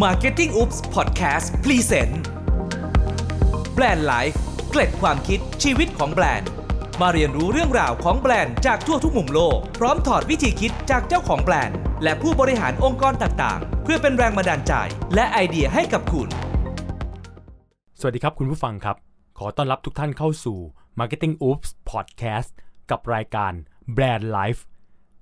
[0.00, 2.14] Marketing Oops Podcast Present
[3.74, 6.48] Brand Life เกล็ดความคิดชีวิตของแบรนด์
[7.00, 14.72] มาเรียนรู้เรื่องราวของแบรนด์จากทั่วทุกมุมโลก พร้อมถอดวิธีคิดจากเจ้าของแบรนด์ และผู้บริหารองค์กรต่างๆ เพื่อเป็นแรงบันดาลใจ
[15.14, 16.28] และไอเดียให้กับคุณ
[18.00, 18.96] สวัสดีครับคุณผู้ฟังครับ
[19.38, 20.58] ขอต้อนรับทุกท่านเข้าสู่
[20.98, 22.50] Marketing Oops Podcast
[22.90, 23.52] กับรายการ
[23.96, 24.60] Brand Life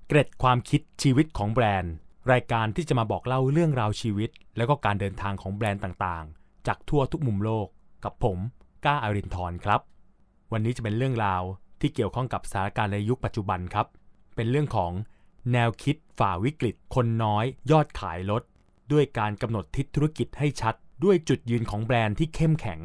[0.07, 1.93] เกร็ดความคิดชีวิตของแบรนด์
[2.31, 7.67] รายการที่จะมาบอกเล่าเรื่องราวชีวิต แล้วก็การเดินทางของแบรนด์ต่างๆ จากทั่วทุกมุมโลก
[8.03, 8.37] กับผม
[8.85, 9.81] ก้าอารินทร์ครับ
[10.51, 11.43] วันนี้จะเป็นเรื่องราว
[11.81, 13.87] ที่เกี่ยวข้องกับสถานการณ์ในยุคปัจจุบันครับ
[14.35, 14.91] เป็นเรื่องของ
[15.53, 18.43] แนวคิดฝ่าวิกฤต คนน้อย ยอดขายลด
[18.91, 22.79] ด้วยการกำหนดทิศธุรกิจให้ชัด ด้วยจุดยืนของแบรนด์ที่เข้มแข็ง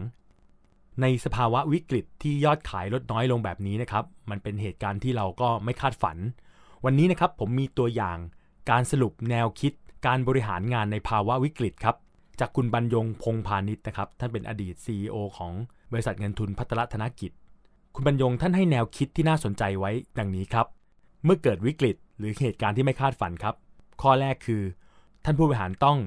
[1.00, 6.18] ในสภาวะวิกฤตที่ยอดขายลดน้อยลงแบบนี้นะครับ มันเป็นเหตุการณ์ที่เราก็ไม่คาดฝัน
[6.84, 8.18] วันนี้นะครับผมมีตัวอย่าง
[8.70, 9.72] การสรุปแนวคิด
[10.06, 11.96] การบริหารงานในภาวะวิกฤตครับ
[12.40, 15.52] จากคุณบรรยงพงพาณิชย์นะครับ ท่านเป็นอดีต CEO ของ
[15.92, 17.30] บริษัทเงินทุนพัฒนธนกิจ
[17.94, 20.66] คุณบรรยงท่านให้แนวคิดที่น่าสนใจไว้ดังนี้ครับ
[21.24, 23.54] เมื่อเกิดวิกฤต หรือเหตุการณ์ที่ไม่คาดฝันครับ
[24.02, 24.62] ข้อแรกคือ
[25.24, 25.98] ท่านผู้บริหารต้อง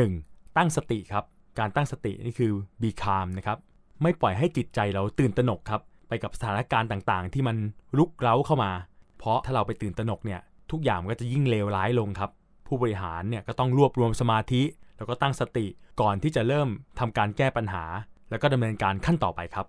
[0.00, 0.56] 1.
[0.56, 1.24] ตั้งสติครับ
[1.58, 3.58] การตั้งสตินี่คือ be calm นะครับ
[4.02, 7.56] ไม่ปล่อยให้จิตใจเราตื่นตระหนกครับ ไปกับสถานการณ์ต่างๆ ที่มัน
[7.98, 8.70] ลุกเร้าเข้ามา
[9.18, 10.40] เพราะถ้าเราไปตื่นตระหนกเนี่ย
[10.72, 12.30] ทุกอย่างก็จะยิ่งเลวร้ายลงครับ
[12.66, 14.62] ผู้บริหารเนี่ยก็ต้องรวบรวมสมาธิ
[14.96, 15.66] แล้วก็ตั้งสติ
[16.00, 17.84] ก่อนที่จะเริ่มทำการแก้ปัญหา
[18.30, 19.66] แล้วก็ดำเนินการขั้นต่อไปครับ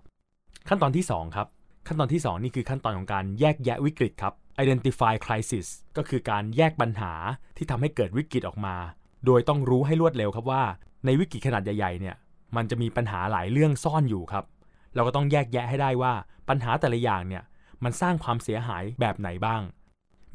[0.68, 1.48] ขั้นตอนที่ 2 ครับ
[1.86, 7.12] ขั้นตอนที่ 2 นี่คือขั้นตอนของการแยกแยะวิกฤตครับ identify crisis ก็คือการแยกปัญหา
[7.56, 8.76] ที่ทำให้เกิดวิกฤตออกมา
[9.26, 10.62] โดยต้องรู้ให้รวดเร็วครับว่า
[11.04, 12.16] ในวิกฤตขนาดใหญ่ๆเนี่ย
[12.56, 14.44] มันจะมีปัญหาหลายเรื่องซ่อนอยู่ครับ
[14.94, 16.12] เราก็ต้องแยกแยะให้ได้ว่า
[16.48, 17.42] ปัญหาแต่ละอย่างเนี่ย
[17.84, 19.62] มันสร้างความเสียหายแบบไหนบ้าง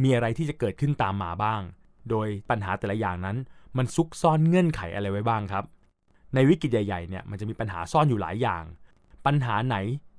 [0.03, 1.61] มีอะไรที่จะเกิดขึ้นตามมาบ้าง
[2.09, 3.38] โดยปัญหาแต่ละอย่างนั้น
[3.78, 5.64] มันซุกซ่อนเงื่อนไขอะไรไว้บ้างครับ
[6.33, 8.64] ในวิกฤตใหญ่ๆเนี่ยมันจะมีปัญหาซ่อนอยู่หลายอย่าง
[9.25, 9.75] ปัญหาไหน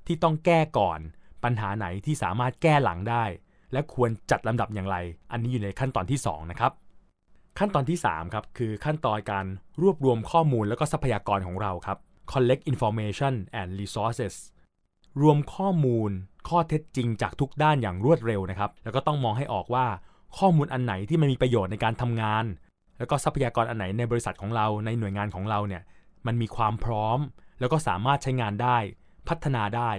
[0.06, 1.00] ที่ต้องแก้ก่อน
[1.44, 3.24] ปัญหาไหนที่สามารถแก้หลังได้
[3.72, 4.96] และควรจัดลำดับอย่างไร
[5.32, 6.72] อันนี้อยู่ในขั้นตอนที่ 2 นะครับ
[7.58, 9.46] ขั้นตอนที่3ครับคือขั้นตอนการ
[9.82, 11.98] รวบรวมข้อมูลและก็ทรัพยากรของเราครับ
[12.32, 14.34] collect information and resources
[15.22, 16.10] รวมข้อมูล
[16.48, 19.86] ข้อเท็จจริงจากทุกด้านอย่างรวดเร็วนะครับ แล้วก็ต้องมองให้ออกว่า
[20.38, 22.44] ข้อมูลอันไหนที่มันมีประโยชน์ในการทำงาน
[22.98, 25.82] แล้วก็ทรัพยากรอันไหนในบริษัทของเราในหน่วยงานของเราเนี่ย
[26.26, 27.18] มันมีความพร้อม
[27.60, 28.76] แล้วก็สามารถใช้งานได้
[29.28, 29.90] พัฒนาได้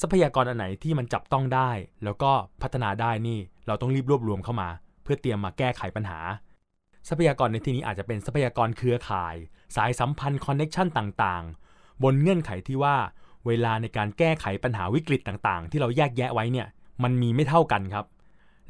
[0.00, 1.70] ทรัพยากรอันไหนที่มันจับต้องได้
[2.04, 2.32] แล้วก็
[2.62, 4.68] พัฒนาได้นี่ เราต้องรีบรวบรวมเข้ามา
[5.02, 6.20] เพื่อเตรียมมาแก้ไขปัญหา
[7.08, 9.36] ทรัพยากรในที่นี้อาจจะเป็นทรัพยากรเครือข่าย
[9.76, 12.96] สายสัมพันธ์ connection ต่างๆ บนเงื่อนไขที่ว่า
[13.46, 16.66] เวลาในการแก้ไขปัญหาวิกฤตต่างๆ ที่เราแยกแยะไว้เนี่ย
[17.02, 18.06] มันมีไม่เท่ากันครับ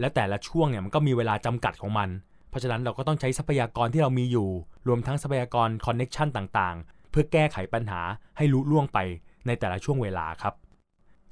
[0.00, 2.08] และแต่ละช่วงเนี่ยมันก็มีเวลาจำกัดของมัน
[2.48, 4.48] เพราะฉะนั้นเราก็ต้องใช้ทรัพยากรที่เรามีอยู่
[4.88, 8.00] รวมทั้งทรัพยากร connection ต่างๆ เพื่อแก้ไขปัญหา
[8.36, 8.98] ให้ลุล่วงไป
[9.46, 10.54] ในแต่ละช่วงเวลาครับ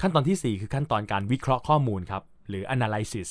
[0.00, 3.30] ขั้นตอนที่ 4 คือขั้นตอนการวิเคราะห์ข้อมูลครับหรือ analysis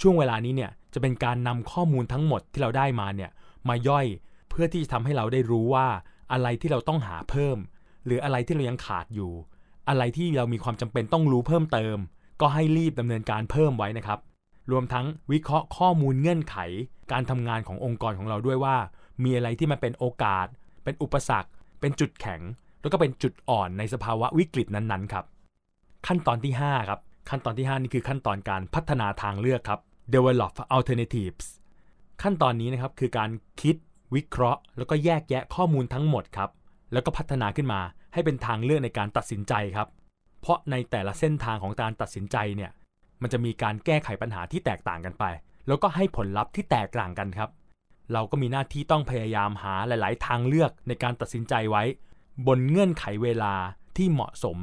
[0.00, 3.30] ช่วงเวลานี้เนี่ยจะเป็นการนำข้อมูลทั้งหมดที่เราได้มาเนี่ย
[3.68, 4.06] มาย่อย
[4.50, 5.86] เพื่อที่จะทำให้เราได้รู้ว่า
[6.32, 7.58] อะไรที่เราต้องหาเพิ่ม
[8.08, 9.32] หรืออะไรที่เรายังขาดอยู่
[9.88, 11.96] อะไรที่เรามีความจำเป็นต้องรู้เพิ่มเติม
[12.40, 14.18] ก็ให้รีบดำเนินการเพิ่มไว้นะครับ
[14.70, 16.56] รวมทั้งวิเคราะห์ข้อมูลเงื่อนไข
[17.12, 18.76] การทำงานขององค์กรของเราด้วยว่า
[19.24, 20.46] มีอะไรที่มันเป็นโอกาส
[20.84, 22.40] เป็นอุปสรรค เป็นจุดแข็ง
[22.80, 25.24] แล้วก็เป็นจุดอ่อนในสภาวะวิกฤตนั้นๆครับ
[26.06, 29.80] ขั้นตอนที่ 5 ครับ ขั้นตอนที่ 5 นี่คือขั้นตอนการพัฒนาทางเลือกครับ
[30.14, 31.46] develop alternatives
[32.22, 33.30] ขั้นตอนนี้นะครับคือการ
[33.60, 33.76] คิด
[34.14, 36.50] วิเคราะห์ แล้วก็แยกแยะข้อมูลทั้งหมดครับ
[36.92, 37.80] แล้วก็พัฒนาขึ้นมา
[38.12, 39.88] ให้เป็นทางเลือกในการตัดสินใจครับ
[40.40, 42.70] เพราะในแต่ละเส้นทางของการตัดสินใจเนี่ย
[43.22, 45.24] มันจะมีการแก้ไขปัญหาที่แตกต่างกันไป
[45.66, 47.50] แล้วก็ให้ผลลัพธ์ที่แตกต่างกันครับ
[48.12, 51.82] เราก็มีหน้าที่ต้องพยายามหาหลาย ๆ ทางเลือกในการตัดสินใจไว้
[52.46, 53.54] บนเงื่อนไขเวลา
[53.96, 54.58] ที่เหมาะสม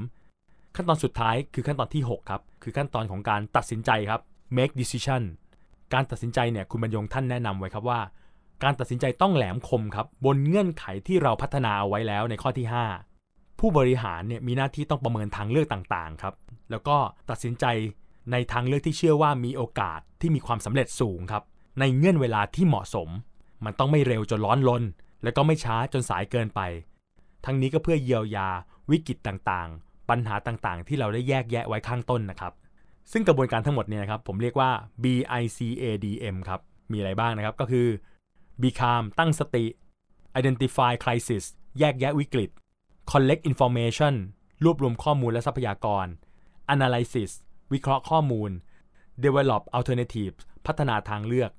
[0.76, 4.22] ขั้นตอนสุดท้ายคือขั้นตอนที่ 6 ครับ คือขั้นตอนของการตัดสินใจครับ
[4.58, 5.22] make decision
[5.94, 8.02] การตัดสินใจเนี่ยคุณบรรยงท่านแนะนำไว้ครับว่า
[8.64, 13.15] การตัดสินใจต้องแหลมคมครับ บนเงื่อนไขที่เราพัฒนาเอาไว้แล้วในข้อที่ 5
[13.68, 16.36] ผู้บริหารเนี่ยมีหน้าที่ต้องประเมินทางเลือกต่างๆครับ
[16.72, 16.98] แล้วก็
[17.30, 17.66] ตัดสินใจ
[18.32, 21.44] ในทางเลือกที่เชื่อว่ามีโอกาสที่มีความสำเร็จสูงครับ
[21.80, 23.10] ในเงื่อนเวลาที่เหมาะสม
[23.66, 24.84] มันต้องไม่เร็วจนร้อนลน
[25.24, 26.62] แล้วก็ไม่ช้าจนสายเกินไป
[27.46, 28.50] ทั้งนี้ก็เพื่อเยียวยา
[28.92, 32.54] วิกฤตต่างๆ ปัญหาต่างๆ ที่เราได้แยกแยะไว้ข้างต้นนะครับ
[33.12, 34.70] ซึ่งกระบวนการทั้งหมดเนี่ยนะครับ ผมเรียกว่า
[35.04, 37.88] BICADM ครับ มีอะไรบ้างนะครับก็คือ
[38.62, 39.66] Be calm ตั้งสติ
[40.40, 41.44] Identify crisis
[41.80, 42.52] แยกแยะวิกฤต
[43.12, 44.14] Collect information
[44.64, 46.06] รวบรวมข้อมูลและทรัพยากร
[46.74, 47.32] Analysis
[47.74, 48.52] วิเคราะห์ข้อมูล
[49.24, 51.52] develop alternatives พัฒนาทางเลือก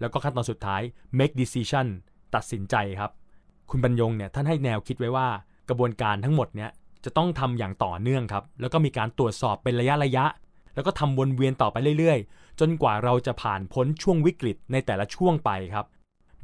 [0.00, 0.82] แล้วก็ขั้นตอนสุดท้าย
[1.18, 1.86] make decision
[2.34, 3.10] ตัดสินใจครับ
[3.70, 5.28] คุณบรรยงเนี่ยท่านให้แนวคิดไว้ว่า
[5.68, 6.70] กระบวนการทั้งหมดเนี่ย
[7.04, 10.24] จะต้องทำอย่างต่อเนื่องครับ แล้วก็มีการตรวจสอบเป็นระยะระยะ
[10.74, 15.86] แล้วก็ทำวนเวียนต่อไปเรื่อยๆ จนกว่าเราจะผ่านพ้นช่วงวิกฤตในแต่ละช่วงไปครับ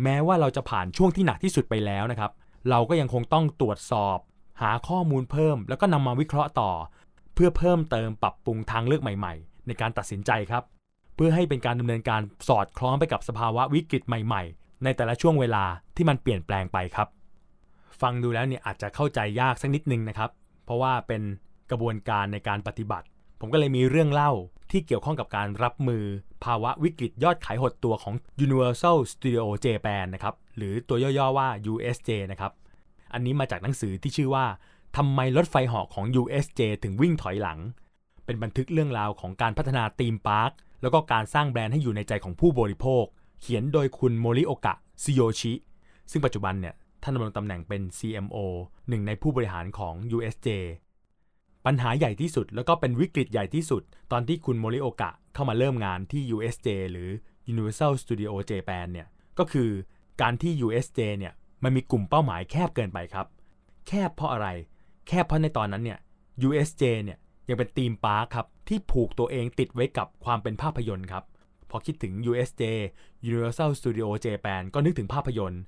[0.03, 2.31] แม้ว่าเราจะผ่านช่วงที่หนักที่สุดไปแล้วนะครับ
[2.71, 4.19] เราก็ยังคงต้องตรวจสอบ
[4.63, 6.71] หาข้อมูลเพิ่ม แล้วก็นำมาวิเคราะห์ต่อ
[7.35, 10.63] เพื่อเพิ่มเติมปรับปรุงทางเลือกใหม่ ๆ ในการตัดสินใจครับ
[11.15, 15.65] เพื่อให้เป็นการดำเนินการสอดคล้องไปกับสภาวะวิกฤตใหม่ ๆ ในแต่ละช่วงเวลา
[15.97, 17.09] ที่มันเปลี่ยนแปลงไปครับ
[18.01, 20.31] ฟังดูแล้วเนี่ยอาจจะเข้าใจยากสักนิดนึงนะครับ
[20.65, 21.23] เพราะว่าเป็น
[21.71, 23.07] กระบวนการในการปฏิบัติ
[23.41, 24.33] ผมก็เลยมีเรื่องเล่า
[24.71, 26.05] ที่เกี่ยวข้องกับการรับมือ
[26.45, 28.15] ภาวะวิกฤตยอดขายหดตัวของ
[28.45, 32.53] Universal Studio Japan นะครับ หรือตัวย่อๆว่า USJ นะครับ
[33.13, 34.47] อันนี้มาจากหนังสือที่ชื่อว่า
[34.97, 37.59] ทำไมรถไฟเหาะของ USJ ถึงวิ่งถอยหลัง
[38.25, 40.51] เป็นบันทึกเรื่องราวของการพัฒนาธีมพาร์ค
[40.83, 43.05] แล้วก็การสร้างแบรนด์ให้อยู่ในใจของผู้บริโภค
[43.41, 45.53] เขียนโดยคุณโมริโอกะซิโยชิ
[46.11, 48.37] ซึ่งปัจจุบันเนี่ยท่านดำรงตำแหน่งเป็น CMO
[48.89, 50.49] หนึ่งในผู้บริหารของ USJ
[51.67, 53.83] ปัญหาใหญ่ที่สุดแล้วก็เป็นวิกฤตใหญ่ที่สุด
[54.13, 57.11] ตอนที่คุณโมริโอกะเข้ามาเริ่มงานที่ USJ หรือ
[57.53, 59.09] Universal Studio Japan เนี่ย
[59.39, 59.71] ก็คือ
[60.21, 61.35] การที่ USJ เนี่ย
[61.67, 63.27] มันมีกลุ่มเป้าหมายแคบเกินไปครับ
[63.87, 64.49] แคบเพราะอะไร
[65.07, 65.99] แคบเพราะในตอนนั้นเนี่ย
[66.49, 67.19] USJ เนี่ย
[67.49, 71.25] ยังเป็น theme park ครับที่ผูกตัวเองติดไว้กับความเป็นภาพยนตร์ครับ
[71.71, 72.63] พอคิดถึง USJ
[73.29, 75.63] Universal Studio Japan ก็นึกถึงภาพยนตร์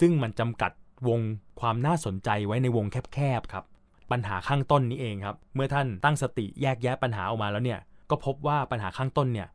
[0.00, 0.72] ซึ่งมันจำกัด
[1.08, 1.20] วง
[1.60, 3.64] ความน่าสนใจไว้ในวงแคบๆครับ
[4.10, 7.80] ปัญหาข้างต้นนี้เองครับ เมื่อท่านตั้งสติแยกแยะปัญหาออกมาแล้วเนี่ย
[8.10, 9.48] ก็พบว่าปัญหาข้างต้นเนี่ย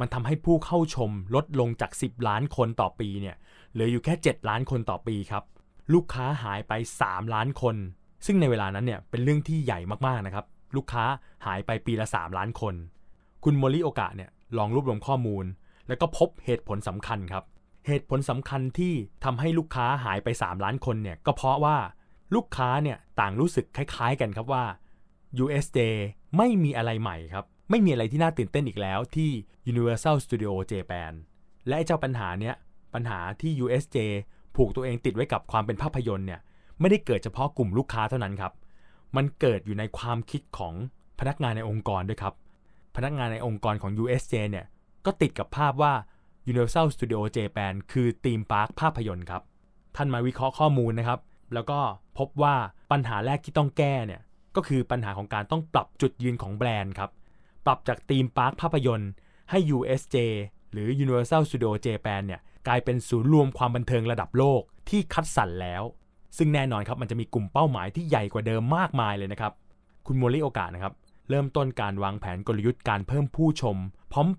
[0.00, 3.36] มันทำให้ผู้เข้าชมลดลงจาก 10 ล้านคนต่อปีเนี่ย
[3.72, 5.44] เหลืออยู่แค่ 7 ล้านคนต่อปีครับ
[5.94, 6.72] ลูกค้าหายไป
[7.02, 7.76] 3 ล้านคน
[8.26, 11.04] ซึ่งในเวลานั้นเนี่ยเป็นเรื่องที่ใหญ่มากๆนะครับ ลูกค้า
[11.46, 12.74] หายไปปีละ 3 ล้านคน
[13.44, 15.44] คุณโมริโอกะเนี่ยลองรวบรวมข้อมูล
[15.88, 17.44] แล้วก็พบเหตุผลสำคัญครับ
[17.86, 18.94] เหตุผลสำคัญที่
[19.24, 21.76] ทำให้ลูกค้าหายไป 3 ล้านคนเนี่ยก็เพราะว่า
[22.34, 24.64] ลูกค้าเนี่ยต่างรู้สึกคล้าย ๆ กันครับว่า
[25.44, 25.78] USJ
[26.36, 29.30] ไม่มีอะไรใหม่ครับ ไม่มีอะไรที่น่าตื่นเต้นอีกแล้วที่
[29.72, 31.12] Universal Studio Japan
[31.68, 32.54] และเจ้าปัญหาเนี้ย
[32.94, 33.96] ปัญหาที่ USJ
[34.56, 36.40] ผูกตัวเองติดไว้กับความเป็นภาพยนตร์เนี่ย
[36.80, 38.52] ไม่ได้เกิดเฉพาะกลุ่มลูกค้าเท่านั้นครับ
[39.16, 40.74] มันเกิดอยู่ในความคิดของ
[41.18, 42.34] พนักงานในองค์กรด้วยครับ
[42.96, 44.66] พนักงานในองค์กรของ USJ เนี่ย
[45.04, 45.92] ก็ติดกับภาพว่า
[46.50, 49.42] Universal Studio Japan คือ theme park ภาพยนตร์ครับ
[49.96, 51.20] ท่านมาวิเคราะห์ข้อมูลนะครับ
[51.54, 51.80] แล้วก็
[52.18, 52.54] พบว่า
[52.90, 54.20] ปัญหาแรกที่ต้องแก้เนี่ย
[54.56, 57.10] ก็คือปัญหาของการต้องปรับจุดยืนของแบรนด์ครับ
[57.66, 59.10] ปรับจาก theme park ภาพยนตร์
[59.50, 60.16] ให้ USJ
[60.72, 65.82] หรือ Universal Studio Japan เนี่ย กลายเป็นศูนย์รวมความบันเทิงระดับโลกที่คัดสรรแล้ว
[66.36, 69.52] ซึ่งแน่นอนครับมันจะมีกลุ่มเป้าหมายที่ใหญ่กว่าเดิมมากมายเลยนะครับ
[70.06, 70.94] คุณโมริโอกะนะครับ
[71.30, 73.76] เริ่มต้นการวางแผนกลยุทธ์การเพิ่มผู้ชม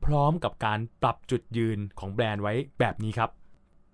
[0.05, 3.29] พร้อมๆกับการปรับจุดยืนของแบรนด์ไว้แบบนี้ครับ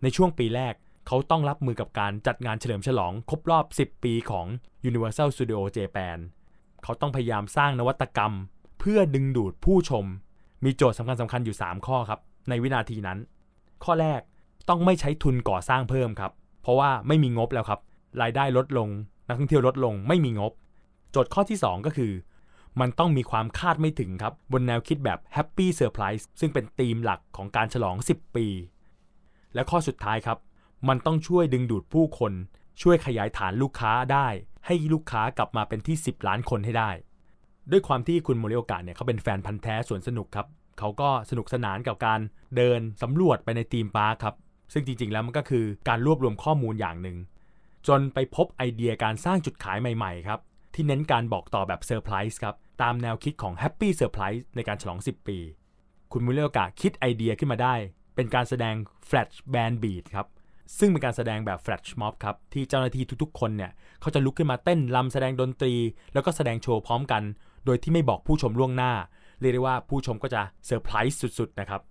[0.01, 0.73] ในช่วงปีแรก
[1.07, 4.45] เขาต้องรับมือกับการจัดงานเฉลิมฉลองครบรอบ 10 ปีของ
[4.89, 6.17] Universal Studio Japan
[6.83, 8.33] เขาต้องพยายามสร้างนวัตกรรม
[8.79, 10.05] เพื่อดึงดูดผู้ชม
[10.63, 13.19] มีโจทย์สำคัญสำคัญอยู่ 3 ข้อครับ ในวินาทีนั้น
[13.83, 14.21] ข้อแรก
[14.69, 16.31] ต้องไม่ใช้ทุนก่อสร้างเพิ่มครับ
[16.61, 17.79] เพราะว่าไม่มีงบแล้วครับ
[18.21, 18.89] รายได้ลดลง
[19.27, 20.51] นักท่องเที่ยวลดลง ไม่มีงบ
[21.11, 22.11] โจทย์ข้อที่ 2 ก็คือ
[22.79, 28.47] มันต้องมีความคาดไม่ถึงครับ บนแนวคิดแบบ Happy Surprise ซึ่งเป็นธีมหลักของการฉลอง 10 ปี
[29.53, 30.37] และข้อสุดท้ายครับ
[30.87, 32.33] มันต้องช่วยดึงดูดผู้คน
[32.81, 34.27] ช่วยขยายฐานลูกค้าได้
[34.65, 36.91] ให้ลูกค้ากลับมาเป็นที่ 10 ล้านคนให้ได้
[37.71, 40.47] ด้วยความที่คุณโมริโอกะเนี่ยเขาเป็นแฟนพันธ์แท้สวนสนุกครับ
[40.79, 42.19] เขาก็สนุกสนานกับการ
[42.55, 44.35] เดินสำรวจไปในทีมพาร์คครับ
[44.73, 47.17] ซึ่งจริงๆแล้วมันก็คือการรวบรวมข้อมูลอย่างหนึ่ง
[47.87, 50.39] จนไปพบไอเดียการสร้างจุดขายใหม่ๆครับ
[50.73, 55.37] ที่เน้นการบอกต่อแบบเซอร์ไพรส์ครับ ตามแนวคิดของ Happy Surprise ในการฉลอง 10 ปี
[56.11, 57.75] คุณโมริโอกะคิดไอเดียขึ้นมาได้
[58.15, 58.75] เป็นการแสดง
[59.09, 60.27] Flash Band Beat ครับ
[60.79, 65.73] ซึ่งเป็นการแสดงแบบ Flash Mob ครับที่เจ้าหน้าที่ทุกๆ คนเนี่ยเขาจะลุกขึ้นมาเต้นรำแสดงดนตรี
[66.13, 67.23] แล้วก็แสดงโชว์พร้อมกัน
[67.65, 68.93] โดยที่ไม่บอกผู้ชมล่วงหน้า
[69.39, 71.81] เรียกได้ว่าผู้ชมก็จะเซอร์ไพรส์สุดๆนะครับ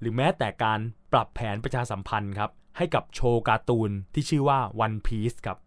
[0.00, 0.80] หรือแม้แต่การ
[1.12, 5.58] ปรับแผนประชาสัมพันธ์ครับให้กับโชว์การ์ตูนที่ชื่อว่า One Piece ครับ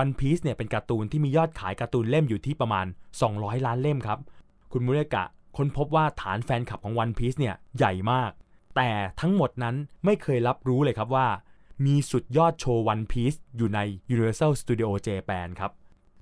[0.00, 2.86] One Piece เนี่ยเป็นการ์ตูนที่มียอดขายการ์ตูนเล่มอยู่ที่ประมาณ
[3.26, 4.18] 200 ล้านเล่มครับ
[4.72, 5.24] คุณมุเรกะ
[5.56, 8.30] ค้นพบว่าฐานแฟนคลับของ One Piece เนี่ยใหญ่มาก
[8.76, 11.26] แต่ทั้งหมดนั้นไม่เคยรับรู้เลยครับว่า
[11.86, 13.80] มีสุดยอดโชว์ One Piece อยู่ใน
[14.14, 15.72] Universal Studio Japan ครับ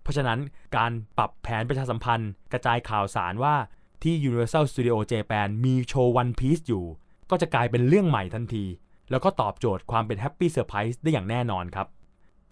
[0.02, 0.38] เพราะฉะนั้น
[0.76, 3.54] การปรับแผนประชาสัมพันธ์ กระจายข่าวสารว่า
[4.02, 6.84] ที่ Universal Studio Japan มีโชว์ One Piece อยู่
[7.30, 8.64] ก็จะกลายเป็นเรื่องใหม่ทันที
[9.10, 11.86] แล้วก็ตอบโจทย์ความเป็น Happy Surprise ได้อย่างแน่นอนครับ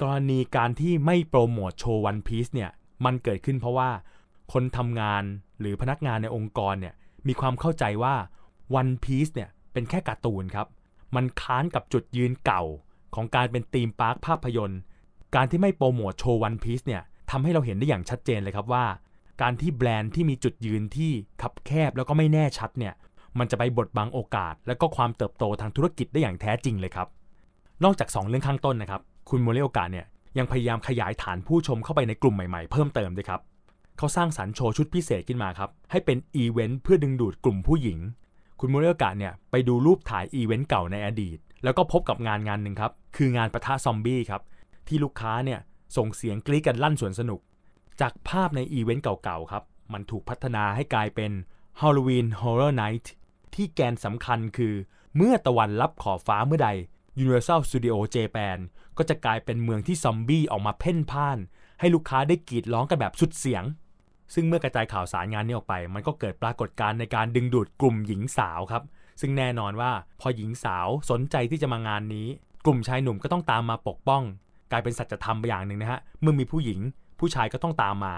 [0.01, 2.71] กรณีการที่ไม่โปรโมทโชว์ One Piece เนี่ย
[3.05, 3.91] มันเกิดขึ้นเพราะว่า
[4.53, 5.23] คนทำงาน
[5.61, 6.95] หรือพนักงานในองค์กรเนี่ย
[7.27, 8.15] มีความเข้าใจว่า
[8.81, 10.67] One Piece เนี่ย เป็นแค่การ์ตูนครับ
[11.15, 12.63] มันค้านกับจุดยืนเก่า
[13.15, 14.81] ของการเป็นธีมพาร์คภาพยนตร์
[15.35, 18.85] การที่ไม่โปรโมทโชว์วันพีซเนี่ยทำให้เราเห็นได้อย่างชัดเจนเลยครับว่า
[19.43, 21.13] การที่แบรนด์ที่มีจุดยืนที่
[21.43, 22.95] คับแคบแล้วก็ไม่แน่ชัดเนี่ย
[23.39, 27.09] มันจะไปบดบังโอกาส และก็ความเติบโตทางธุรกิจได้อย่างแท้จริงเลยครับ
[27.85, 29.01] นอกจาก 2 เรื่องข้างต้นนะครับ
[29.31, 30.07] คุณโมริโอกะเนี่ย
[30.39, 33.41] ยังพยายามขยายฐานผู้ชมเข้าไปในกลุ่มใหม่ๆ เพิ่มเติมด้วยครับ
[33.99, 37.99] เขาสร้างสรรค์โชว์ชุดพิเศษขึ้นมาครับ ให้เป็นอีเวนต์เพื่อดึงดูดกลุ่มผู้หญิง
[38.61, 44.43] คุณโมริโอกะเนี่ยไปดูรูปถ่ายอีเวนต์เก่าในอดีต แล้วก็พบกับงานงานหนึ่งครับ คืองานปะทะซอมบี้ครับ
[44.89, 45.61] ที่ลูกค้าเนี่ย
[45.97, 47.41] ส่งเสียงกรี๊ดกันลั่นสวนสนุก
[48.01, 51.33] จากภาพในอีเวนต์เก่าๆครับ มันถูกพัฒนาให้กลายเป็น
[51.81, 53.07] Halloween Horror Night
[53.55, 54.75] ที่แกนสำคัญคือ
[55.17, 56.71] เมื่อตะวันลับขอบฟ้าเมื่อใด
[57.23, 58.59] Universal Studio Japan
[58.97, 61.39] ก็จะกลายเป็นเมืองที่ซอมบี้ออกมาเพ่นพ่าน
[61.81, 63.65] ให้ลูกค้าได้กรีดร้องกันแบบสุดเสียง
[64.35, 68.83] ซึ่งเมื่อกระจายข่าวสารงานนี้ออกไป มันก็เกิดปรากฏการณ์ในการดึงดูดกลุ่มหญิงสาวครับ
[69.21, 72.27] ซึ่งแน่นอนว่าพอหญิงสาวสนใจที่จะมางานนี้
[72.65, 74.23] กลุ่มชายหนุ่มก็ต้องตามมาปกป้อง
[74.71, 76.81] กลายเป็นสัจธรรมไปอย่างหนึ่งนะฮะเมื่อมีผู้หญิง
[77.19, 78.15] ผู้ชายก็ต้องตามมา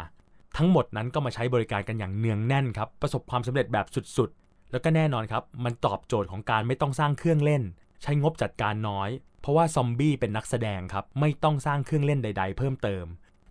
[0.57, 3.87] ทั้งหมดนั้นก็มาใช้บริการกันอย่างเนืองแน่นครับ ประสบความสำเร็จแบบ
[4.17, 7.62] สุดๆ แล้วก็แน่นอนครับ มันตอบโจทย์ของการไม่ต้องสร้างเครื่องเล่น
[8.02, 9.09] ใช้งบจัดการน้อย
[9.40, 13.05] เพราะว่าซอมบี้เป็นนักแสดงครับ ไม่ต้องสร้างเครื่องเล่นใด ๆ เพิ่มเติม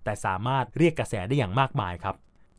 [0.04, 2.16] แต่สามารถเรียกกระแสได้อย่างมากมายครับ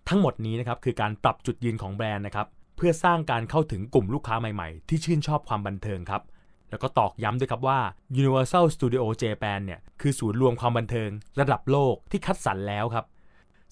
[0.09, 6.23] ทั้งหมดนี้นะครับคือการปรับจุดยืนของแบรนด์นะครับ เพื่อสร้างการเข้าถึงกลุ่มลูกค้าใหม่ๆ ที่ชื่นชอบความบันเทิงครับ
[6.71, 7.81] แล้วก็ตอกย้ำด้วยครับว่า
[8.21, 11.11] Universal Studio Japan เนี่ยคือศูนย์รวมความบันเทิง
[11.41, 13.07] ระดับโลกที่คัดสรรแล้วครับ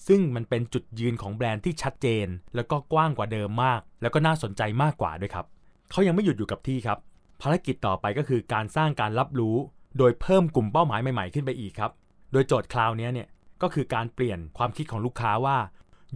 [0.07, 5.45] ซึ่งมันเป็นจุดยืนของแบรนด์ที่ชัดเจน แล้วก็กว้างกว่าเดิมมาก แล้วก็น่าสนใจมากกว่าด้วยครับ
[5.91, 6.97] เขายังไม่หยุดอยู่กับที่ครับ
[7.41, 9.55] ภารกิจต่อไปก็คือการสร้างการรับรู้
[9.97, 11.91] โดยเพิ่มกลุ่มเป้าหมายใหม่ๆขึ้นไปอีกครับ
[12.31, 13.27] โดยโจทย์คราวนี้เนี่ย
[13.61, 15.57] ก็คือการเปลี่ยนความคิดของลูกค้าว่า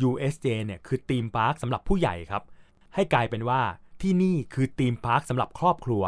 [0.09, 2.43] USJ เนี่ยคือ theme park สำหรับผู้ใหญ่ครับ
[2.95, 3.61] ให้กลายเป็นว่า
[4.01, 6.03] ที่นี่คือ theme park สำหรับครอบครัว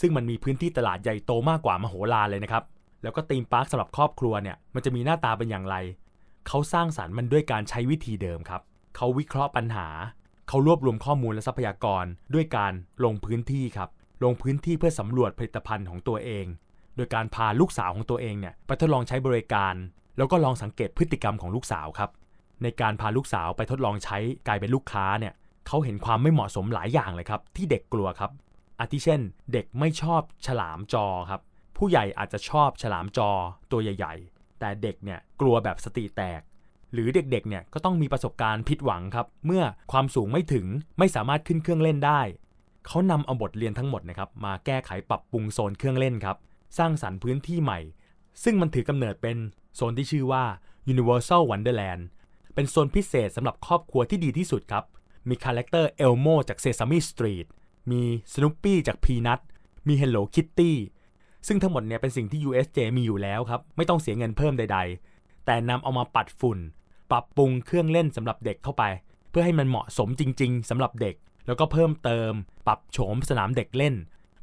[0.00, 2.64] ซึ่งมันมีพื้นที่ตลาดใหญ่โตมากกว่ามโหฬารเลยนะครับ
[3.02, 5.76] แล้วก็ theme park สำหรับครอบครัวเนี่ยมันจะมีหน้าตาเป็นอย่างไร
[6.48, 8.62] เขาสร้างสรรค์มันด้วยการใช้วิธีเดิมครับ
[8.96, 9.88] เขาวิเคราะห์ปัญหา
[10.48, 12.72] เขารวบรวมข้อมูลและทรัพยากร ด้วยการ
[13.04, 13.88] ลงพื้นที่ครับ
[14.24, 16.46] ลงพื้นที่เพื่อสำรวจผลิตภัณฑ์ของตัวเอง
[16.96, 19.74] โดยการพาลูกสาวของตัวเองเนี่ยไปทดลองใช้บริการ
[20.16, 22.10] แล้วก็ลองสังเกตพฤติกรรมของลูกสาวครับ
[22.62, 25.34] ในการพาลูกสาวไปทดลองใช้กลายเป็นลูกค้าเนี่ย
[25.66, 28.30] เขาเห็นความไม่เหมาะสมหลายอย่างเลยครับ ที่เด็กกลัวครับ
[28.84, 29.22] อาทิเช่น
[29.52, 31.40] เด็กไม่ชอบฉลามจอครับ
[31.76, 33.30] ผู้ใหญ่อาจจะชอบฉลามจอ
[33.70, 36.40] ตัวใหญ่ ๆ แต่เด็กเนี่ยกลัวแบบสติแตก
[36.92, 40.66] หรือเด็กๆเนี่ยก็ต้องมีประสบการณ์ผิดหวังครับ เมื่อความสูงไม่ถึง
[40.98, 42.20] ไม่สามารถขึ้นเครื่องเล่นได้
[42.86, 46.36] เขานำเอาบทเรียนทั้งหมดนะครับมาแก้ไขปรับปรุงโซนเครื่องเล่นครับ
[46.78, 47.78] สร้างสรรค์พื้นที่ใหม่
[48.44, 49.36] ซึ่งมันถือกำเนิดเป็น
[49.74, 50.44] โซนที่ชื่อว่า
[50.92, 52.02] Universal Wonderland
[52.54, 54.84] เป็นโซนพิเศษสำหรับครอบครัวที่ดีที่สุดครับ
[55.28, 57.46] มี character Elmo จาก Sesame Street
[57.90, 59.40] มี Snoopy จาก Peanuts
[59.86, 60.72] มี Hello Kitty
[61.46, 64.78] ซึ่งทั้งหมดเนี่ยเป็นสิ่งที่ USJ มีอยู่แล้วครับ ไม่ต้องเสียเงินเพิ่มใด
[65.12, 66.58] ๆ แต่นำเอามาปัดฝุ่น
[67.10, 68.84] ปรับปรุงเครื่องเล่นสำหรับเด็กเข้าไป
[69.30, 71.14] เพื่อให้มันเหมาะสมจริง ๆสำหรับเด็ก
[71.46, 72.32] แล้วก็เพิ่มเติม
[72.66, 73.94] ปรับโฉมสนามเด็กเล่น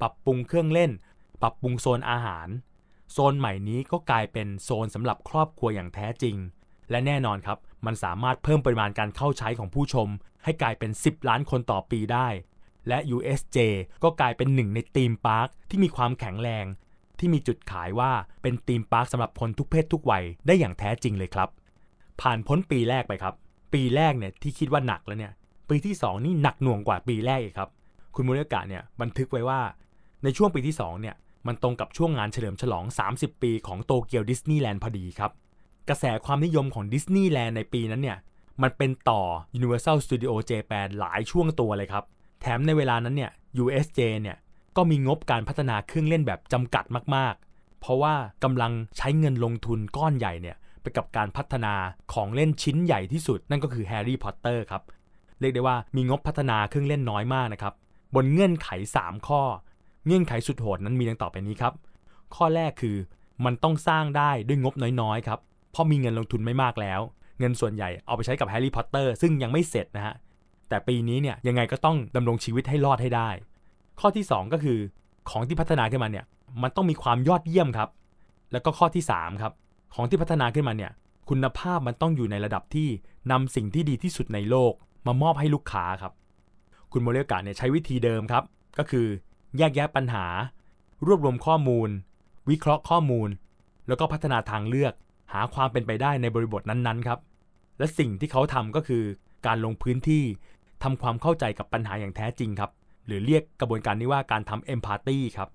[0.02, 0.92] ปรับปรุงเครื่องเล่น
[1.42, 2.48] ปรับปรุงโซนอาหาร
[3.12, 6.36] โซนใหม่นี้ก็กลายเป็นโซนสำหรับครอบครัวอย่างแท้จริง
[6.90, 10.08] และแน่นอนครับ มันสามารถเพิ่มปริมาณการเข้าใช้ของผู้ชม
[10.44, 12.28] ให้กลายเป็น 10 ล้านคนต่อปีได้
[12.88, 13.58] และ USJ
[14.04, 16.66] ก็กลายเป็นหนึ่งใน theme park ที่มีความแข็งแรง
[17.20, 18.12] ที่มีจุดขายว่า
[18.42, 21.50] เป็น theme park สำหรับคนทุกเพศทุกวัยได้อย่างแท้จริงเลยครับ
[22.22, 23.34] ผ่านพ้นปีแรกไปครับ
[23.74, 25.34] ปีแรกเนี่ยที่คิดว่าหนักแล้วเนี่ย
[25.70, 27.70] ปีที่ 2 นี่หนักหน่วงกว่าปีแรกอีกครับ
[28.16, 29.62] คุณมูลกะเนี่ยบันทึกไว้ว่า
[30.24, 31.16] ในช่วงปีที่2เนี่ย
[31.48, 35.32] มันตรงกับช่วงงานเฉลิมฉลอง 30 ปีของโตเกียวดิสนีย์แลนด์พอดีครับ
[35.90, 38.18] กระแสความนิยมของดิสนีย์แลนด์ในปีนั้นเนี่ย
[38.62, 39.22] มันเป็นต่อ
[39.58, 42.04] Universal Studio Japan หลายช่วงตัวเลยครับ
[42.42, 43.32] แถมในเวลานั้นเนี่ย
[43.64, 44.38] USJ เนี่ย
[44.78, 51.74] ก็มีงบการพัฒนาเครื่องเล่นแบบจำกัดมาก ๆ เพราะว่ากำลังใช้เงินลงทุนก้อนใหญ่เนี่ยไปกับการพัฒนา
[52.14, 54.84] ของเล่นชิ้นใหญ่ที่สุด นั่นก็คือแฮร์รี่พอตเตอร์ครับ
[55.40, 57.74] เรียกได้ว่ามีงบพัฒนาเครื่องเล่นน้อยมากนะครับ
[58.16, 58.70] บนเงื่อนไข
[59.02, 59.42] 3 ข้อ
[60.06, 61.74] เงื่อนไขสุดโหดนั้นมีดังต่อไปนี้ครับ
[62.36, 62.96] ข้อแรกคือ
[63.46, 65.40] มันต้องสร้างได้ด้วยงบน้อยๆครับ
[65.72, 67.02] เพราะมีเงินลงทุนไม่มากแล้ว
[67.40, 70.16] เงินส่วนใหญ่เอาไปใช้กับแฮร์รี่พอตเตอร์ซึ่งยังไม่เสร็จนะฮะ
[70.72, 73.30] แต่ปีนี้เนี่ยยังไงก็ต้องดำรงชีวิตให้รอดให้ได้
[74.00, 74.80] ข้อที่ 2 ก็คือ
[75.30, 76.26] ของที่พัฒนาขึ้นมาเนี่ย
[76.62, 77.90] มันต้องมีความยอดเยี่ยมครับ
[78.52, 79.54] แล้วก็ข้อที่3ครับ
[79.96, 80.92] ของที่พัฒนาขึ้นมาเนี่ย
[81.30, 82.90] คุณภาพมันต้องอยู่ในระดับที่
[83.32, 84.74] นำสิ่งที่ดีที่สุดในโลก
[85.08, 86.14] มามอบให้ลูกค้าครับ
[86.92, 88.44] คุณโมเลกาเนี่ยใช้วิธีเดิมครับ
[88.78, 89.08] ก็คือ
[89.58, 90.26] แยกแยะปัญหา
[91.06, 91.90] รวบรวมข้อมูล
[92.50, 93.30] วิเคราะห์ข้อมูล
[93.88, 94.94] แล้วก็พัฒนาทางเลือก
[95.34, 97.20] หาความเป็นไปได้ในบริบทนั้นๆครับ
[97.78, 99.04] และสิ่งที่เขาทำก็คือ
[99.46, 100.24] การลงพื้นที่
[100.84, 102.72] ทำความเข้าใจกับปัญหาอย่างแท้จริงครับ
[103.06, 105.50] หรือเรียกกระบวนการนี้ว่าการทำเอมพัตตีครับ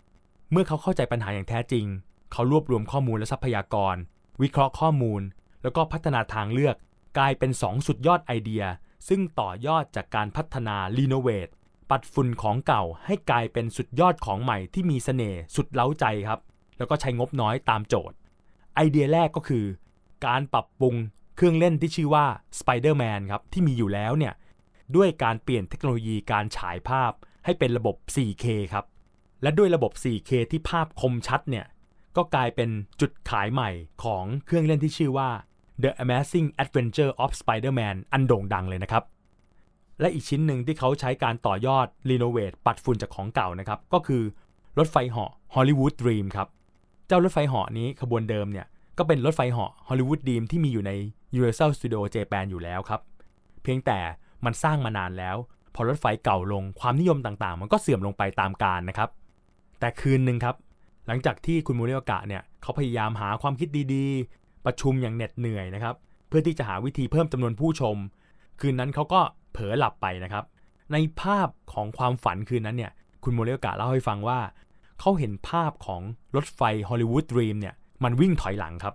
[0.53, 1.87] เมื่อเขาเข้าใจปัญหาอย่างแท้จริง
[2.33, 3.97] เขารวบรวมข้อมูลและทรัพยากร
[4.43, 5.23] วิเคราะห์ข้อมูล
[5.63, 6.77] แล้วก็พัฒนาทางเลือก
[7.19, 8.65] กลายเป็น 2 สุดยอดไอเดีย
[9.09, 11.49] ซึ่งต่อยอดจากการพัฒนารีโนเวท
[11.91, 16.41] ปัดฝุ่นของเก่าให้กลายเป็นสุดยอดของใหม่ที่มีเสน่ห์สุดเล้าใจครับ
[16.79, 18.17] แล้วก็ใช้งบน้อยตามโจทย์
[18.75, 19.65] ไอเดียแรกก็คือ
[20.27, 20.95] การปรับปรุง
[21.37, 22.27] เครื่องเล่นที่ชื่อว่า
[22.59, 24.33] Spider-Man ครับที่มีอยู่แล้วเนี่ย
[24.97, 27.13] ด้วยการเปลี่ยนเทคโนโลยีการฉายภาพ
[27.45, 28.85] ให้เป็นระบบ 4K ครับ
[29.43, 31.67] และด้วยระบบ 4K ที่ภาพคมชัดเนี่ย
[32.17, 33.71] ก็กลายเป็นจุดขายใหม่
[34.05, 35.31] ของเครื่องเล่นที่ชื่อว่า
[35.83, 39.05] The Amazing Adventure of Spider-Man อันโด่งดังเลยนะครับ
[40.01, 44.23] และอีกชิ้นหนึ่งที่เขาใช้การต่อยอดรีโนเวทปัดฝุ่นจากของเก่านะครับ ก็คือ
[44.79, 46.49] รถไฟเหาะ Hollywood Dream ครับ
[47.07, 48.67] เจ้ารถไฟเหาะนี้ขบวนเดิมเนี่ย
[48.99, 50.93] ก็เป็นรถไฟเหาะ Hollywood Dream ที่มีอยู่ใน
[51.37, 53.01] Universal Studio Japan อยู่แล้วครับ
[53.63, 53.99] เพียงแต่
[54.45, 55.37] มันสร้างมานานแล้ว
[55.75, 59.11] พอรถไฟเก่าลงความนิยมต่างๆ มันก็เสื่อมลงไปตามกาลนะครับ
[59.81, 60.57] แต่คืนหนึ่งครับ
[61.07, 65.95] หลังจากที่คุณมูริโอกะเนี่ยเขาพยายามหาความคิดดีๆ ประชุมอย่างเหน็ดเหนื่อยนะครับ
[66.29, 67.97] เพื่อที่จะหาวิธีเพิ่มจำนวนผู้ชม
[68.61, 69.21] คืนนั้นเขาก็
[69.53, 70.45] เผลอหลับไปนะครับ
[70.93, 72.93] ในภาพของความฝันคืนนั้นเนี่ย
[73.25, 74.41] คุณโมริโอกะเล่าให้ฟังว่า
[75.01, 76.03] เขาเห็นภาพของ
[76.37, 77.75] รถไฟ Hollywood Dream เนี่ย
[78.05, 78.95] มันวิ่งถอยหลังครับ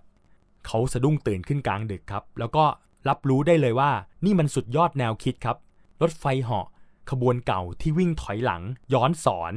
[0.68, 2.64] เขาสะดุ้งตื่นขึ้นกลางดึกครับ แล้วก็
[3.10, 3.92] รับรู้ได้เลยว่า
[4.26, 5.58] นี่มันสุดยอดแนวคิดครับ
[6.02, 6.68] รถไฟเหาะ
[7.10, 8.62] ขบวนเก่าที่วิ่งถอยหลัง
[8.94, 9.54] ย้อนศร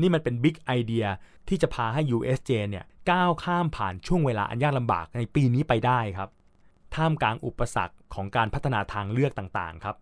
[0.00, 1.06] นี่มันเป็น big idea
[1.48, 6.28] ที่จะพาให้ USJ เนี่ยก้าวข้ามผ่านช่วงเวลาอันยากลำบากในปีนี้ไปได้ครับ
[6.94, 9.96] ท่ามกลางอุปสรรคของการพัฒนาทางเลือกต่างๆครับ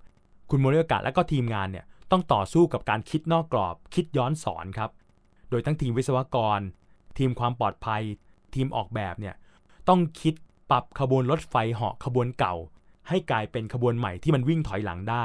[0.51, 4.91] คุณโมเรกะและก็ทีมงานเนี่ยต้องต่อสู้กับการคิดนอกกรอบ คิดย้อนสอนครับ
[5.51, 6.61] โดยทั้งทีมวิศวกร
[7.19, 8.03] ทีมความปลอดภัย
[8.55, 9.35] ทีมออกแบบเนี่ย
[9.89, 10.35] ต้องคิด
[10.71, 12.55] ปรับขบวนรถไฟเหาะขบวนเก่า
[13.09, 15.25] ให้กลายเป็นขบวนใหม่ที่มันวิ่งถอยหลังได้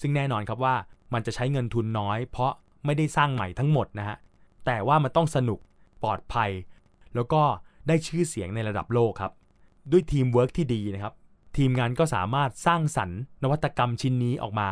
[0.00, 0.74] ซึ่งแน่นอนครับว่า
[1.12, 2.52] มันจะใช้เงินทุนน้อย เพราะ
[2.84, 4.16] ไม่ได้สร้างใหม่ทั้งหมดนะฮะ
[4.66, 5.58] แต่ว่ามันต้องสนุก
[6.02, 6.50] ปลอดภัย
[7.14, 7.42] แล้วก็
[7.88, 9.32] ได้ชื่อเสียงในระดับโลกครับ
[9.90, 11.14] ด้วยทีมเวิร์กที่ดีนะครับ
[11.56, 14.68] ทีมงานก็สามารถสร้างสรรค์นวัตกรรมชิ้นนี้ออกมา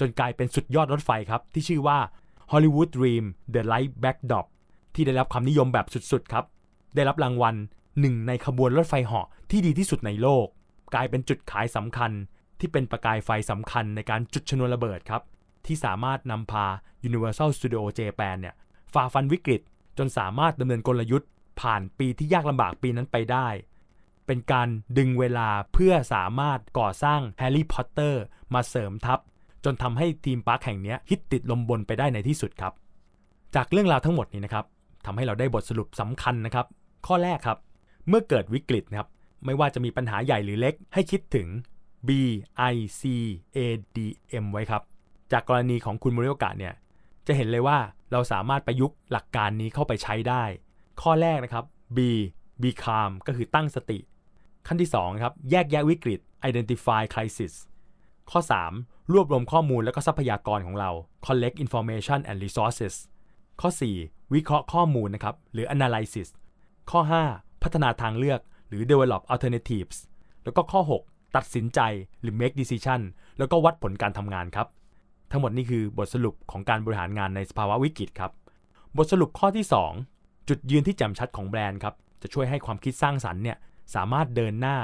[0.00, 1.98] จนกลายเป็นสุดยอดรถไฟครับ ที่ชื่อว่า
[2.50, 4.46] Hollywood Dream The Light Backdrop
[4.94, 6.44] ที่ได้รับความนิยมแบบสุดๆครับ
[6.94, 7.54] ได้รับรางวัล
[8.00, 10.46] หนึ่งในขบวนรถไฟเหาะที่ดีที่สุดในโลก
[10.94, 12.12] กลายเป็นจุดขายสำคัญ
[12.60, 15.22] ที่เป็นประกายไฟสำคัญในการจุดชนวนระเบิดครับ
[15.66, 16.66] ที่สามารถนำพา
[17.08, 18.54] Universal Studio Japan เนี่ย
[18.94, 19.60] ฝ่าฟันวิกฤต
[19.98, 23.48] จนสามารถดำเนินกลยุทธ์ ผ่านปีที่ยากลำบากปีนั้นไปได้
[24.26, 28.22] เป็นการดึงเวลาเพื่อสามารถก่อสร้างแฮร์รี่พอตเตอร์
[28.54, 29.18] มาเสริมทัพ
[29.64, 32.72] จนทำให้ theme park แห่งนี้ฮิตติดลมบนไปได้ในที่สุดครับ
[33.54, 34.64] จากเรื่องราวทั้งหมดนี้นะครับ
[35.06, 36.66] ทำให้เราได้บทสรุปสำคัญนะครับ
[37.06, 37.58] ข้อแรกครับ
[38.08, 39.08] เมื่อเกิดวิกฤตนะครับ
[39.44, 41.48] ไม่ว่าจะมีปัญหาใหญ่หรือเล็ก ให้คิดถึง
[42.08, 42.10] B
[42.72, 43.02] I C
[43.56, 43.58] A
[43.96, 43.98] D
[44.44, 44.82] M ไว้ครับ
[45.32, 46.74] จากกรณีของคุณมริโอกะเนี่ย
[47.26, 47.78] จะเห็นเลยว่า
[48.12, 50.44] เราสามารถประยุกต์หลักการนี้เข้าไปใช้ได้
[51.02, 51.64] ข้อแรกนะครับ
[51.96, 51.98] B
[52.62, 53.98] be calm ก็คือตั้งสติ
[54.66, 57.52] ขั้นที่2ครับ แยกแยะวิกฤต identify crisis
[58.30, 58.40] ข้อ
[58.76, 60.90] 3 รวบรวมข้อมูลและก็ทรัพยากรของเรา
[61.26, 62.94] collect information and resources
[63.60, 63.70] ข้อ
[64.02, 66.28] 4 วิเคราะห์ข้อมูลนะครับ หรือ analysis
[66.90, 69.98] ข้อ 5 พัฒนาทางเลือกหรือ develop alternatives
[70.44, 71.80] แล้วก็ข้อ 6 ตัดสินใจ
[72.20, 73.00] หรือ make decision
[73.38, 74.68] แล้วก็วัดผลการทำงานครับ
[75.30, 78.32] ทั้งหมดนี้คือบทสรุปของการบริหารงานในสภาวะวิกฤตครับ
[78.96, 79.66] บทสรุปข้อที่
[80.06, 83.56] 2 จุดยืนที่แจ่มชัดของแบรนด์ครับ จะช่วยให้ความคิดสร้างสรรค์เนี่ย
[83.94, 84.76] สามารถเดินหน้า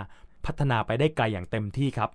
[0.47, 2.11] พัฒนาไปได้ไกลอย่างเต็มที่ครับ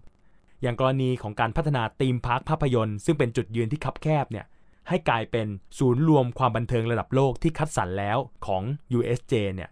[0.62, 4.46] อย่างกรณีของการพัฒนา theme park ภาพยนตร์ ซึ่งเป็นจุดยืนที่คับแคบเนี่ย
[4.90, 5.48] ให้กลายเป็น
[5.78, 8.62] ศูนย์รวมความบันเทิงระดับโลกที่คัดสรรแล้วของ
[8.98, 9.70] USJ เนี่ย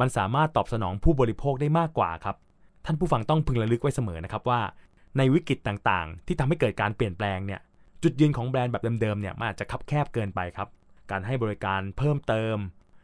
[0.00, 2.36] มันสามารถตอบสนองผู้บริโภคได้มากกว่าครับ
[2.86, 4.60] ท่านผู้ฟังต้องพึงระลึกไว้เสมอนะครับว่า
[5.16, 7.60] ในวิกฤตต่างๆ ที่ทำให้เกิดการเปลี่ยนแปลงเนี่ย
[8.02, 10.68] จุดยืนของแบรนด์แบบเดิมๆเนี่ยมันอาจจะคับแคบเกินไปครับ
[11.10, 12.56] การให้บริการเพิ่มเติม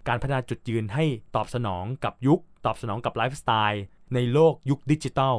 [0.09, 1.05] การพัฒนาจุดยืนให้
[1.37, 3.83] ตอบสนองกับยุค ตอบสนองกับไลฟ์สไตล์
[4.15, 5.37] ในโลกยุคดิจิทัล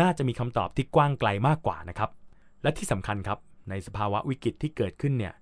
[0.00, 2.10] น่าจะมีคำตอบที่กว้างไกลมากกว่านะครับ
[2.62, 3.38] และที่สำคัญครับ
[3.70, 5.34] ในสภาวะวิกฤตที่เกิดขึ้นเนี่ย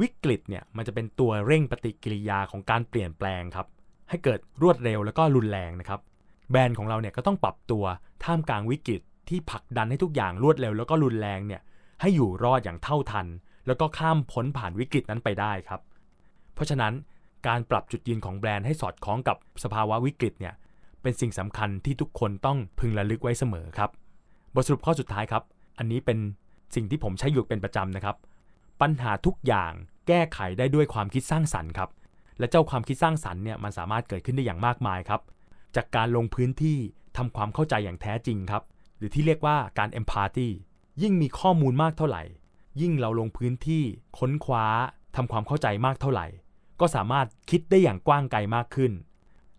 [0.00, 3.66] วิกฤตเนี่ยมันจะเป็นตัวเร่งปฏิกิริยาของการเปลี่ยนแปลงครับ
[4.12, 6.00] ให้เกิดรวดเร็วแล้วก็รุนแรงนะครับ
[6.50, 7.84] แบรนด์ของเราเนี่ยก็ต้องปรับตัว
[8.24, 11.60] ท่ามกลางวิกฤตที่ผลักดันให้ทุกอย่างรวดเร็ว แล้วก็รุนแรงเนี่ย
[12.00, 13.26] ให้อยู่รอดอย่างเท่าทัน
[13.66, 15.80] แล้วก็ข้ามพ้นผ่านวิกฤตนั้นไปได้ครับ
[16.54, 16.92] เพราะฉะนั้น
[17.46, 20.54] การปรับจุดยืนของแบรนด์ให้สอดคล้องกับสภาวะวิกฤตเนี่ย
[21.02, 23.90] เป็นสิ่งสำคัญที่ทุกคนต้องพึงระลึกไว้เสมอครับ
[24.54, 25.42] บทสรุปข้อสุดท้ายครับ
[25.78, 26.18] อันนี้เป็น
[26.74, 28.16] สิ่งที่ผมใช้อยู่เป็นประจำนะครับ
[28.80, 29.72] ปัญหาทุกอย่าง
[30.08, 31.88] แก้ไขได้ด้วยความคิดสร้างสรรค์ครับ
[32.42, 35.20] และเจ้าความคิดสร้างสรรค์เนี่ยมันสามารถเกิดขึ้นได้อย่างมากมายครับ
[35.76, 36.78] จากการลงพื้นที่
[37.16, 38.62] ทำความเข้าใจอย่างแท้จริงครับ
[38.98, 40.48] หรือที่เรียกว่าการ empathy
[41.02, 42.22] ยิ่งมีข้อมูลมากเท่าไหร่
[42.80, 43.82] ยิ่งเราลงพื้นที่
[44.18, 44.66] ค้นคว้า
[45.16, 46.26] ทำความเข้าใจมากเท่าไหร่
[46.80, 48.92] ก็สามารถคิดได้อย่างกว้างไกลมากขึ้น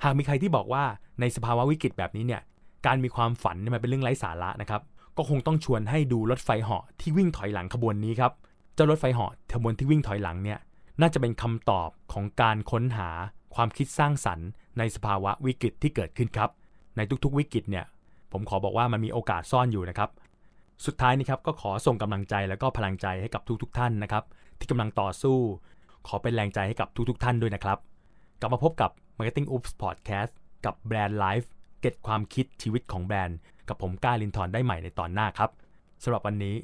[0.04, 0.84] หากมีใครที่บอกว่า
[1.20, 2.42] ในสภาวะวิกฤตแบบนี้เนี่ย
[2.86, 4.82] การมีความฝันเนี่ยมันเป็นเรื่องไร้สาระนะครับ
[5.18, 8.32] ก็คงต้องชวนให้ดูรถไฟเหาะที่วิ่งถอยหลังขบวนนี้ครับ
[8.76, 10.60] เจ้ารถไฟเหาะขบวนที่วิ่งถอยหลังเนี่ย
[11.02, 13.10] น่าจะเป็นคำตอบของการค้นหา
[13.56, 16.50] ความคิดสร้างสรรค์ ในสภาวะวิกฤตที่เกิดขึ้นครับ
[16.98, 17.86] ในทุกๆวิกฤตเนี่ย
[18.32, 20.10] ผมขอบอกว่ามันมีโอกาสซ่อนอยู่นะครับ
[20.86, 24.24] สุดท้ายนี้ครับก็ขอส่งกำลังใจแล้วก็พลังใจให้กับทุกๆ ท่านนะครับ
[24.60, 25.38] ที่กำลังต่อสู้
[26.08, 27.78] ขอเป็นแรงใจให้กับทุกๆ ท่านด้วยนะครับ
[28.40, 30.32] กลับมาพบกับ Marketing Oops Podcast
[30.66, 31.48] กับแบรนด์ Life
[31.82, 35.50] เก็ตความคิดชีวิตของแบรนด์ กับผมก้าลินทอนได้ใหม่ในตอนหน้าครับ
[36.04, 36.56] สำหรับวันนี้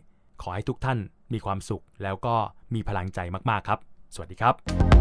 [0.41, 0.99] ขอให้ทุกท่าน
[1.33, 2.35] มีความสุขแล้วก็
[2.73, 3.79] มีพลังใจมากๆครับ
[4.13, 4.98] สวัสดีครับ